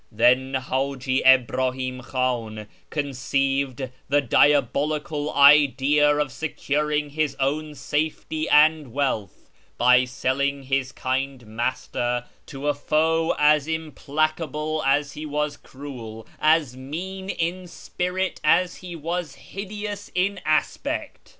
Then 0.11 0.55
Haji 0.55 1.23
Ibrahim 1.23 2.01
Khiin 2.01 2.65
conceived 2.89 3.91
the 4.09 4.19
diabolical 4.19 5.31
idea 5.35 6.15
of 6.17 6.31
securing 6.31 7.11
his 7.11 7.35
own 7.39 7.75
safety 7.75 8.49
and 8.49 8.93
wealth 8.93 9.51
by 9.77 10.05
selling 10.05 10.63
his 10.63 10.91
kind 10.91 11.45
master 11.45 12.25
to 12.47 12.67
a 12.67 12.73
foe 12.73 13.35
as 13.37 13.67
implacable 13.67 14.81
as 14.87 15.11
he 15.11 15.27
was 15.27 15.55
cruel, 15.55 16.25
as 16.39 16.75
mean 16.75 17.29
in 17.29 17.67
spirit 17.67 18.41
as 18.43 18.77
he 18.77 18.95
was 18.95 19.35
hideous 19.35 20.09
in 20.15 20.39
aspect. 20.43 21.29